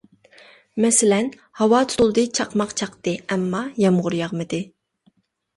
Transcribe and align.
مەسىلەن: 0.85 1.27
ھاۋا 1.59 1.81
تۇتۇلدى، 1.91 2.23
چاقماق 2.39 2.73
چاقتى، 2.83 3.13
ئەمما 3.27 3.63
يامغۇر 3.85 4.17
ياغمىدى. 4.23 4.65